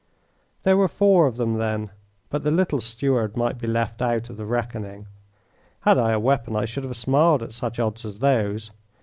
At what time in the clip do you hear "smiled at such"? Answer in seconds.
6.97-7.77